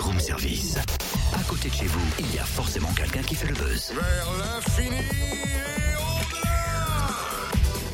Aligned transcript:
room 0.00 0.18
service. 0.20 0.76
À 1.34 1.42
côté 1.44 1.68
de 1.68 1.74
chez 1.74 1.86
vous, 1.86 2.00
il 2.18 2.34
y 2.34 2.38
a 2.38 2.44
forcément 2.44 2.92
quelqu'un 2.92 3.22
qui 3.22 3.34
fait 3.34 3.48
le 3.48 3.54
buzz. 3.54 3.92
Vers 3.94 4.28
l'infini 4.38 4.96
et 4.96 5.94
au-delà 5.96 7.06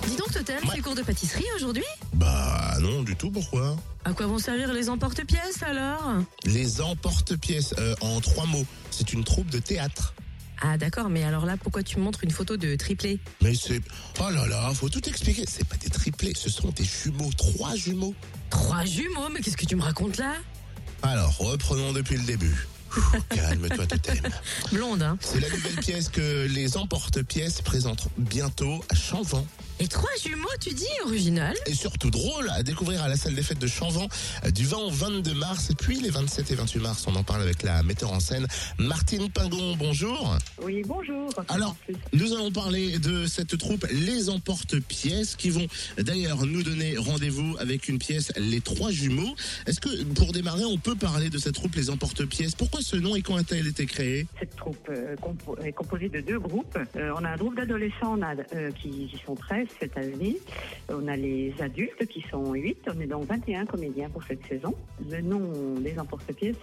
Dis 0.07 0.17
donc, 0.17 0.33
Totem, 0.33 0.61
tu 0.63 0.69
fais 0.69 0.81
cours 0.81 0.95
de 0.95 1.03
pâtisserie 1.03 1.47
aujourd'hui? 1.57 1.85
Bah 2.15 2.77
non 2.81 3.03
du 3.03 3.17
tout, 3.17 3.31
pourquoi? 3.31 3.77
À 4.05 4.13
quoi 4.13 4.27
vont 4.27 4.39
servir 4.39 4.73
les 4.73 4.89
emporte-pièces 4.89 5.63
alors? 5.63 6.15
Les 6.45 6.81
emporte-pièces, 6.81 7.75
euh, 7.79 7.95
en 8.01 8.21
trois 8.21 8.47
mots, 8.47 8.67
c'est 8.91 9.13
une 9.13 9.25
troupe 9.25 9.51
de 9.51 9.59
théâtre. 9.59 10.15
Ah 10.63 10.77
d'accord, 10.77 11.09
mais 11.09 11.25
alors 11.25 11.47
là, 11.47 11.57
pourquoi 11.57 11.83
tu 11.83 11.99
montres 11.99 12.23
une 12.23 12.31
photo 12.31 12.59
de 12.59 12.77
triplé? 12.77 13.19
Mais 13.43 13.55
c'est... 13.55 13.81
Oh 14.21 14.29
là 14.31 14.47
là, 14.47 14.71
faut 14.75 14.91
tout 14.91 15.09
expliquer. 15.09 15.45
C'est 15.49 15.67
pas 15.67 15.77
des 15.77 15.89
triplés, 15.89 16.33
ce 16.37 16.51
sont 16.51 16.69
des 16.69 16.85
jumeaux, 16.85 17.31
trois 17.37 17.75
jumeaux. 17.75 18.15
Trois 18.51 18.85
jumeaux, 18.85 19.31
mais 19.33 19.41
qu'est-ce 19.41 19.57
que 19.57 19.65
tu 19.65 19.77
me 19.77 19.83
racontes 19.83 20.19
là? 20.19 20.35
Alors, 21.11 21.37
reprenons 21.39 21.93
depuis 21.93 22.17
le 22.17 22.23
début. 22.23 22.69
Calme-toi, 23.31 23.85
Totem. 23.85 24.29
Blonde, 24.71 25.03
hein 25.03 25.19
C'est 25.21 25.41
la 25.41 25.51
nouvelle 25.51 25.75
pièce 25.75 26.09
que 26.09 26.47
les 26.47 26.77
emporte-pièces 26.77 27.63
présentent 27.63 28.07
bientôt 28.17 28.85
à 28.89 28.95
Chanvent. 28.95 29.45
Et 29.83 29.89
trois 29.89 30.11
jumeaux, 30.23 30.47
tu 30.61 30.75
dis 30.75 30.85
Original 31.07 31.55
Et 31.65 31.73
surtout 31.73 32.11
drôle 32.11 32.51
à 32.51 32.63
découvrir 32.63 33.03
à 33.03 33.09
la 33.09 33.17
salle 33.17 33.35
des 33.35 33.43
fêtes 33.43 33.59
de 33.59 33.67
Chanvent 33.67 34.09
euh, 34.45 34.51
du 34.51 34.67
20 34.67 34.77
au 34.77 34.91
22 34.91 35.33
mars 35.33 35.71
et 35.71 35.75
puis 35.75 35.99
les 36.01 36.11
27 36.11 36.51
et 36.51 36.55
28 36.55 36.81
mars. 36.81 37.05
On 37.09 37.15
en 37.17 37.23
parle 37.23 37.41
avec 37.41 37.63
la 37.63 37.83
metteur 37.83 38.13
en 38.13 38.21
scène 38.21 38.47
Martine 38.79 39.31
Pingon. 39.31 39.77
Bonjour. 39.79 40.37
Oui, 40.63 40.83
bonjour. 40.87 41.31
Alors, 41.49 41.77
nous 42.13 42.35
allons 42.35 42.53
parler 42.53 42.99
de 42.99 43.25
cette 43.25 43.57
troupe 43.57 43.87
Les 43.91 44.29
Emporte-Pièces 44.29 45.35
qui 45.37 45.49
vont 45.49 45.67
d'ailleurs 45.97 46.45
nous 46.45 46.63
donner 46.63 46.99
rendez-vous 46.99 47.57
avec 47.59 47.89
une 47.89 47.99
pièce 47.99 48.33
Les 48.37 48.61
Trois 48.61 48.91
Jumeaux. 48.91 49.35
Est-ce 49.67 49.81
que 49.81 50.05
pour 50.15 50.33
démarrer, 50.33 50.67
on 50.67 50.77
peut 50.77 50.95
parler 50.95 51.31
de 51.31 51.39
cette 51.39 51.55
troupe 51.55 51.75
Les 51.77 51.89
Emporte-Pièces? 51.89 52.55
Pourquoi 52.55 52.83
ce 52.83 52.97
nom 52.97 53.17
et 53.17 53.23
quand 53.23 53.37
a-t-elle 53.37 53.67
été 53.67 53.87
créée? 53.87 54.27
Cette 54.39 54.57
troupe 54.57 54.89
euh, 54.91 55.17
compo- 55.17 55.57
est 55.65 55.73
composée 55.73 56.11
de 56.11 56.21
deux 56.21 56.39
groupes. 56.39 56.77
Euh, 56.97 57.15
on 57.17 57.25
a 57.25 57.31
un 57.31 57.37
groupe 57.39 57.57
d'adolescents 57.57 58.19
euh, 58.55 58.71
qui, 58.73 58.91
qui 59.09 59.19
sont 59.25 59.35
13 59.37 59.69
cette 59.79 59.97
année. 59.97 60.39
On 60.89 61.07
a 61.09 61.17
les 61.17 61.55
adultes 61.61 62.07
qui 62.07 62.25
sont 62.31 62.53
8. 62.53 62.89
On 62.95 63.01
est 63.01 63.07
donc 63.07 63.25
21 63.25 63.67
comédiens 63.67 64.09
pour 64.09 64.23
cette 64.25 64.45
saison. 64.47 64.75
Le 65.09 65.21
nom 65.21 65.41
des 65.81 65.99
emporte-pièces, 65.99 66.57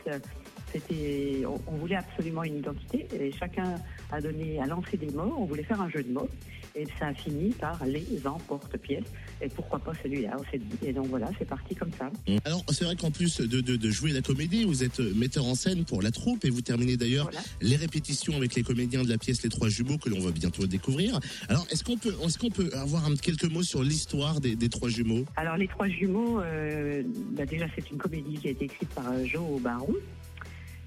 c'était, 0.80 1.44
on, 1.46 1.60
on 1.68 1.78
voulait 1.78 1.96
absolument 1.96 2.44
une 2.44 2.58
identité 2.58 3.08
et 3.20 3.32
chacun 3.32 3.76
a 4.12 4.22
donné, 4.22 4.60
a 4.62 4.66
lancé 4.68 4.98
des 4.98 5.08
mots. 5.12 5.34
On 5.38 5.46
voulait 5.46 5.64
faire 5.64 5.82
un 5.82 5.90
jeu 5.90 6.04
de 6.04 6.12
mots 6.12 6.30
et 6.76 6.86
ça 7.00 7.08
a 7.08 7.14
fini 7.14 7.50
par 7.52 7.84
les 7.86 8.06
emporte-pièces. 8.26 9.04
Et 9.42 9.50
pourquoi 9.50 9.80
pas 9.80 9.94
celui-là 10.04 10.36
on 10.40 10.44
s'est 10.52 10.60
dit. 10.60 10.88
Et 10.88 10.94
donc 10.94 11.08
voilà, 11.08 11.30
c'est 11.40 11.48
parti 11.48 11.74
comme 11.76 11.92
ça. 11.98 12.10
Alors, 12.46 12.64
c'est 12.70 12.86
vrai 12.86 12.96
qu'en 12.96 13.12
plus 13.12 13.40
de, 13.40 13.62
de- 13.62 13.76
de 13.76 13.92
jouer 13.92 14.12
la 14.12 14.22
comédie, 14.22 14.64
vous 14.66 14.84
êtes 14.84 15.00
metteur 15.00 15.46
en 15.46 15.56
scène 15.56 15.86
pour 15.86 16.02
la 16.02 16.12
troupe 16.12 16.46
et 16.46 16.50
vous 16.50 16.62
terminez 16.62 16.98
d'ailleurs 16.98 17.26
Voilà. 17.32 17.42
les 17.62 17.76
répétitions 17.76 18.36
avec 18.36 18.56
les 18.56 18.64
comédiens 18.64 19.04
de 19.04 19.10
la 19.10 19.18
pièce 19.18 19.42
Les 19.44 19.50
Trois 19.50 19.70
Jumeaux 19.70 19.98
que 19.98 20.10
l'on 20.10 20.20
va 20.20 20.32
bientôt 20.32 20.66
découvrir. 20.68 21.20
Alors, 21.50 21.66
est-ce 21.72 21.84
qu'on 21.84 21.98
peut, 21.98 22.14
est-ce 22.26 22.38
qu'on 22.38 22.50
peut 22.52 22.70
avoir 22.74 23.06
un- 23.06 23.16
quelques 23.16 23.46
mots 23.46 23.64
sur 23.64 23.84
l'histoire 23.84 24.40
des, 24.40 24.56
des 24.56 24.70
Trois 24.70 24.90
Jumeaux? 24.90 25.26
Alors 25.36 25.58
les 25.58 25.68
trois 25.68 25.88
jumeaux, 25.88 26.40
euh, 26.42 27.04
bah, 27.32 27.46
déjà 27.46 27.66
c'est 27.76 27.90
une 27.92 27.98
comédie 27.98 28.38
qui 28.38 28.48
a 28.48 28.52
été 28.52 28.66
écrite 28.66 28.90
par 28.90 29.08
euh, 29.12 29.26
Joe 29.26 29.62
Baron. 29.62 29.94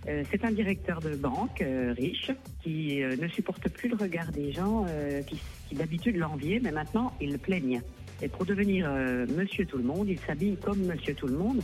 Euh, 0.08 0.24
c'est 0.30 0.44
un 0.44 0.50
directeur 0.50 1.00
de 1.00 1.14
banque 1.14 1.60
euh, 1.60 1.94
riche 1.96 2.30
qui 2.62 3.02
euh, 3.02 3.16
ne 3.16 3.28
supporte 3.28 3.68
plus 3.68 3.88
le 3.90 3.96
regard 3.96 4.32
des 4.32 4.52
gens 4.52 4.86
qui, 5.26 5.74
d'habitude 5.74 6.16
l'enviaient, 6.16 6.60
mais 6.62 6.72
maintenant 6.72 7.12
ils 7.20 7.32
le 7.32 7.38
plaignent. 7.38 7.80
Et 8.22 8.28
pour 8.28 8.44
devenir 8.44 8.90
Monsieur 9.34 9.64
Tout 9.64 9.78
le 9.78 9.84
Monde, 9.84 10.08
il 10.08 10.18
s'habille 10.18 10.56
comme 10.56 10.78
Monsieur 10.80 11.14
Tout 11.14 11.26
le 11.26 11.36
Monde, 11.36 11.62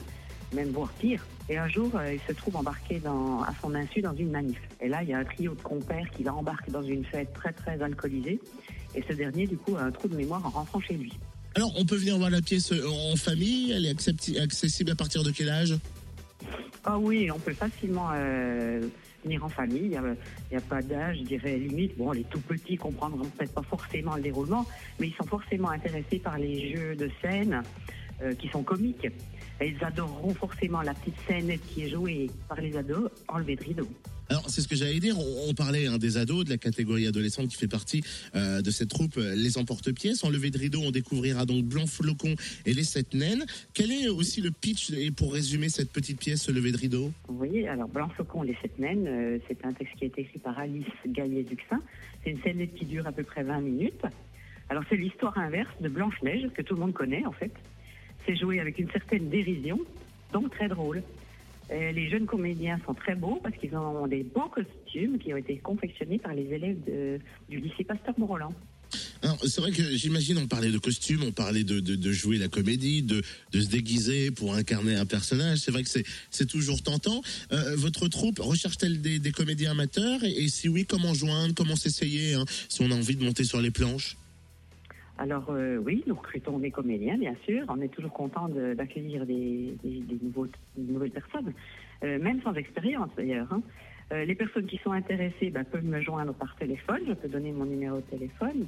même 0.54 0.70
voire 0.70 0.90
pire. 0.92 1.26
Et 1.50 1.58
un 1.58 1.68
jour, 1.68 1.90
il 2.10 2.20
se 2.26 2.32
trouve 2.32 2.56
embarqué 2.56 3.00
à 3.04 3.52
son 3.60 3.74
insu 3.74 4.00
dans 4.00 4.14
une 4.14 4.30
manif. 4.30 4.58
Et 4.80 4.88
là, 4.88 5.02
il 5.02 5.10
y 5.10 5.12
a 5.12 5.18
un 5.18 5.24
trio 5.24 5.54
de 5.54 5.60
compères 5.60 6.08
qui 6.16 6.22
l'embarque 6.22 6.70
dans 6.70 6.82
une 6.82 7.04
fête 7.04 7.32
très 7.34 7.52
très 7.52 7.82
alcoolisée. 7.82 8.40
Et 8.94 9.02
ce 9.06 9.12
dernier, 9.12 9.46
du 9.46 9.58
coup, 9.58 9.76
a 9.76 9.82
un 9.82 9.90
trou 9.90 10.08
de 10.08 10.16
mémoire 10.16 10.46
en 10.46 10.50
rentrant 10.50 10.80
chez 10.80 10.94
lui. 10.94 11.12
Alors, 11.56 11.72
on 11.76 11.84
peut 11.84 11.96
venir 11.96 12.16
voir 12.16 12.30
la 12.30 12.40
pièce 12.40 12.72
en 12.72 13.16
famille. 13.16 13.72
Elle 13.72 13.84
est 13.84 14.38
accessible 14.38 14.92
à 14.92 14.94
partir 14.94 15.24
de 15.24 15.30
quel 15.30 15.50
âge? 15.50 15.74
Ah 16.88 16.98
oui, 16.98 17.28
on 17.32 17.38
peut 17.40 17.52
facilement 17.52 18.10
euh, 18.14 18.80
venir 19.24 19.44
en 19.44 19.48
famille. 19.48 19.90
Il 19.90 20.16
n'y 20.52 20.56
a, 20.56 20.60
pas 20.60 20.82
d'âge, 20.82 21.18
je 21.18 21.24
dirais 21.24 21.56
limite. 21.56 21.98
Bon, 21.98 22.12
les 22.12 22.22
tout 22.22 22.40
petits 22.40 22.76
comprendront 22.76 23.24
peut-être 23.24 23.52
pas 23.52 23.62
forcément 23.62 24.14
le 24.14 24.22
déroulement, 24.22 24.64
mais 25.00 25.08
ils 25.08 25.14
sont 25.14 25.26
forcément 25.26 25.70
intéressés 25.70 26.20
par 26.20 26.38
les 26.38 26.72
jeux 26.72 26.94
de 26.94 27.10
scène 27.20 27.60
euh, 28.22 28.34
qui 28.34 28.46
sont 28.48 28.62
comiques. 28.62 29.08
Ils 29.60 29.82
adoreront 29.82 30.34
forcément 30.34 30.82
la 30.82 30.94
petite 30.94 31.16
scène 31.26 31.58
qui 31.58 31.86
est 31.86 31.88
jouée 31.88 32.30
par 32.48 32.60
les 32.60 32.76
ados, 32.76 33.10
enlevée 33.26 33.56
de 33.56 33.64
rideau. 33.64 33.88
Alors, 34.28 34.48
c'est 34.48 34.60
ce 34.60 34.68
que 34.68 34.76
j'allais 34.76 35.00
dire. 35.00 35.16
On, 35.18 35.54
parlait 35.54 35.86
hein, 35.86 35.98
des 35.98 36.16
ados, 36.16 36.44
de 36.44 36.50
la 36.50 36.58
catégorie 36.58 37.06
adolescente 37.06 37.48
qui 37.48 37.56
fait 37.56 37.68
partie 37.68 38.02
euh, 38.34 38.60
de 38.60 38.70
cette 38.70 38.88
troupe 38.88 39.16
euh, 39.18 39.34
Les 39.34 39.58
Emporte-Pièces. 39.58 40.24
En 40.24 40.30
levée 40.30 40.50
de 40.50 40.58
rideau, 40.58 40.80
on 40.82 40.90
découvrira 40.90 41.46
donc 41.46 41.64
Blanc 41.64 41.86
Flocon 41.86 42.34
et 42.64 42.74
les 42.74 42.84
Sept 42.84 43.14
Naines. 43.14 43.44
Quel 43.72 43.92
est 43.92 44.08
aussi 44.08 44.40
le 44.40 44.50
pitch 44.50 44.90
et 44.90 45.10
pour 45.10 45.32
résumer 45.32 45.68
cette 45.68 45.92
petite 45.92 46.18
pièce 46.18 46.48
levée 46.48 46.72
de 46.72 46.76
rideau? 46.76 47.12
Voyez, 47.28 47.68
alors 47.68 47.88
Blanc 47.88 48.08
Flocon, 48.08 48.42
les 48.42 48.56
sept 48.62 48.78
naines, 48.78 49.06
euh, 49.06 49.38
c'est 49.46 49.64
un 49.64 49.72
texte 49.72 49.94
qui 49.96 50.04
a 50.04 50.06
été 50.08 50.22
écrit 50.22 50.38
par 50.38 50.58
Alice 50.58 50.86
Gaillet-Duxin. 51.06 51.80
C'est 52.24 52.30
une 52.30 52.40
scène 52.42 52.66
qui 52.76 52.84
dure 52.84 53.06
à 53.06 53.12
peu 53.12 53.22
près 53.22 53.42
20 53.42 53.60
minutes. 53.60 54.02
Alors 54.68 54.82
c'est 54.88 54.96
l'histoire 54.96 55.36
inverse 55.38 55.74
de 55.80 55.88
Blanche-Neige, 55.88 56.48
que 56.54 56.62
tout 56.62 56.74
le 56.74 56.80
monde 56.80 56.92
connaît 56.92 57.24
en 57.24 57.32
fait. 57.32 57.52
C'est 58.26 58.36
joué 58.36 58.58
avec 58.58 58.78
une 58.78 58.90
certaine 58.90 59.28
dérision, 59.28 59.78
donc 60.32 60.50
très 60.50 60.68
drôle. 60.68 61.02
Euh, 61.70 61.92
les 61.92 62.08
jeunes 62.08 62.26
comédiens 62.26 62.78
sont 62.86 62.94
très 62.94 63.14
beaux 63.14 63.40
parce 63.42 63.56
qu'ils 63.56 63.74
ont 63.76 64.06
des 64.06 64.22
beaux 64.22 64.48
costumes 64.48 65.18
qui 65.18 65.32
ont 65.32 65.36
été 65.36 65.58
confectionnés 65.58 66.18
par 66.18 66.34
les 66.34 66.44
élèves 66.52 66.78
du 67.48 67.60
lycée 67.60 67.84
Pasteur-Mont-Roland. 67.84 68.52
Alors, 69.22 69.38
c'est 69.44 69.60
vrai 69.60 69.72
que 69.72 69.82
j'imagine, 69.96 70.38
on 70.38 70.46
parlait 70.46 70.70
de 70.70 70.78
costumes, 70.78 71.22
on 71.24 71.32
parlait 71.32 71.64
de, 71.64 71.80
de, 71.80 72.12
jouer 72.12 72.38
la 72.38 72.48
comédie, 72.48 73.02
de, 73.02 73.22
se 73.52 73.66
déguiser 73.66 74.30
pour 74.30 74.54
incarner 74.54 74.94
un 74.94 75.06
personnage. 75.06 75.58
C'est 75.58 75.70
vrai 75.70 75.82
que 75.82 75.88
c'est, 76.30 76.46
toujours 76.46 76.82
tentant. 76.82 77.22
Euh, 77.52 77.74
votre 77.76 78.08
troupe 78.08 78.38
recherche-t-elle 78.38 79.00
des, 79.00 79.32
comédiens 79.32 79.72
amateurs? 79.72 80.22
Et, 80.22 80.44
et 80.44 80.48
si 80.48 80.68
oui, 80.68 80.86
comment 80.86 81.14
joindre, 81.14 81.54
comment 81.54 81.76
s'essayer 81.76 82.34
hein, 82.34 82.44
si 82.68 82.82
on 82.82 82.90
a 82.90 82.94
envie 82.94 83.16
de 83.16 83.24
monter 83.24 83.44
sur 83.44 83.60
les 83.60 83.70
planches? 83.70 84.16
Alors 85.18 85.46
euh, 85.48 85.78
oui, 85.78 86.04
nous 86.06 86.14
recrutons 86.14 86.58
des 86.58 86.70
comédiens, 86.70 87.16
bien 87.16 87.34
sûr. 87.44 87.64
On 87.68 87.80
est 87.80 87.88
toujours 87.88 88.12
content 88.12 88.48
d'accueillir 88.48 89.24
des, 89.24 89.76
nouvelles 90.76 91.10
personnes, 91.10 91.52
euh, 92.04 92.18
même 92.18 92.42
sans 92.42 92.54
expérience 92.54 93.10
d'ailleurs. 93.16 93.48
hein. 93.50 93.62
Euh, 94.12 94.24
les 94.24 94.36
personnes 94.36 94.66
qui 94.66 94.76
sont 94.78 94.92
intéressées 94.92 95.50
bah, 95.50 95.64
peuvent 95.64 95.84
me 95.84 96.00
joindre 96.00 96.32
par 96.34 96.54
téléphone. 96.56 97.00
Je 97.08 97.14
peux 97.14 97.28
donner 97.28 97.50
mon 97.50 97.64
numéro 97.64 97.96
de 97.96 98.02
téléphone 98.02 98.66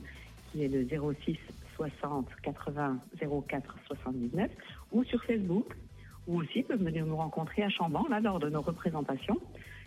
qui 0.51 0.65
est 0.65 0.69
le 0.69 0.87
06 1.25 1.37
60 1.77 2.27
80 2.43 2.99
04 3.47 3.77
79 3.87 4.51
ou 4.93 5.05
sur 5.05 5.23
Facebook 5.23 5.77
ou 6.27 6.41
aussi 6.41 6.63
peuvent 6.63 6.83
venir 6.83 7.07
nous 7.07 7.17
rencontrer 7.17 7.63
à 7.63 7.69
Chambon 7.69 8.05
là 8.09 8.21
lors 8.21 8.41
de 8.41 8.49
nos 8.49 8.63
représentations. 8.63 9.39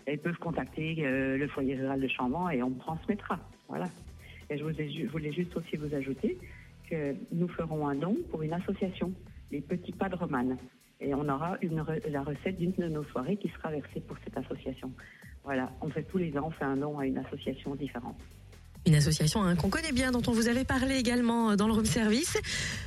Elles 0.06 0.18
peuvent 0.18 0.38
contacter 0.38 0.94
le 0.96 1.46
foyer 1.48 1.76
rural 1.76 2.00
de 2.00 2.08
Chambon 2.08 2.48
et 2.48 2.62
on 2.62 2.70
me 2.70 2.78
transmettra. 2.78 3.38
Voilà. 3.68 3.86
Et 4.52 4.58
je, 4.58 5.06
voulais 5.06 5.32
juste 5.32 5.56
aussi 5.56 5.76
vous 5.76 5.94
ajouter 5.94 6.36
que 6.90 7.14
nous 7.32 7.48
ferons 7.48 7.88
un 7.88 7.94
don 7.94 8.16
pour 8.30 8.42
une 8.42 8.52
association, 8.52 9.12
les 9.50 9.62
Petits 9.62 9.92
Pas 9.92 10.10
de 10.10 10.16
Romane. 10.16 10.58
Et 11.00 11.14
on 11.14 11.26
aura 11.26 11.56
la 12.10 12.22
recette 12.22 12.58
d'une 12.58 12.72
de 12.72 12.88
nos 12.88 13.02
soirées 13.04 13.38
qui 13.38 13.48
sera 13.48 13.70
versée 13.70 14.00
pour 14.00 14.18
cette 14.22 14.36
association. 14.36 14.92
Voilà, 15.42 15.72
on 15.80 15.88
fait 15.88 16.02
tous 16.02 16.18
les 16.18 16.36
ans, 16.36 16.48
on 16.48 16.50
fait 16.50 16.64
un 16.64 16.76
don 16.76 16.98
à 16.98 17.06
une 17.06 17.16
association 17.16 17.74
différente. 17.74 18.20
Une 18.84 18.96
association 18.96 19.42
hein, 19.44 19.54
qu'on 19.54 19.68
connaît 19.68 19.92
bien, 19.92 20.10
dont 20.10 20.22
on 20.26 20.32
vous 20.32 20.48
avait 20.48 20.64
parlé 20.64 20.96
également 20.96 21.50
euh, 21.50 21.56
dans 21.56 21.68
le 21.68 21.72
room 21.72 21.84
service. 21.84 22.36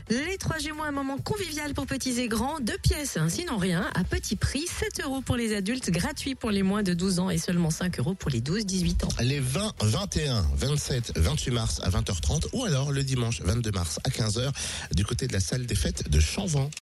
Les 0.09 0.37
trois 0.37 0.57
jumeaux, 0.57 0.83
un 0.83 0.91
moment 0.91 1.17
convivial 1.17 1.73
pour 1.73 1.85
petits 1.85 2.19
et 2.19 2.27
grands. 2.27 2.59
Deux 2.59 2.77
pièces, 2.77 3.17
hein, 3.17 3.29
sinon 3.29 3.57
rien, 3.57 3.89
à 3.95 4.03
petit 4.03 4.35
prix. 4.35 4.65
7 4.67 5.05
euros 5.05 5.21
pour 5.21 5.37
les 5.37 5.55
adultes, 5.55 5.89
gratuit 5.91 6.35
pour 6.35 6.51
les 6.51 6.63
moins 6.63 6.83
de 6.83 6.93
12 6.93 7.19
ans 7.19 7.29
et 7.29 7.37
seulement 7.37 7.69
5 7.69 7.99
euros 7.99 8.13
pour 8.13 8.29
les 8.29 8.41
12-18 8.41 9.05
ans. 9.05 9.09
Les 9.21 9.39
20, 9.39 9.73
21, 9.81 10.45
27, 10.55 11.13
28 11.17 11.51
mars 11.51 11.81
à 11.83 11.89
20h30 11.89 12.47
ou 12.53 12.65
alors 12.65 12.91
le 12.91 13.03
dimanche 13.03 13.41
22 13.41 13.71
mars 13.71 13.99
à 14.03 14.09
15h 14.09 14.51
du 14.93 15.05
côté 15.05 15.27
de 15.27 15.33
la 15.33 15.39
salle 15.39 15.65
des 15.65 15.75
fêtes 15.75 16.09
de 16.09 16.19
Chanvent. 16.19 16.69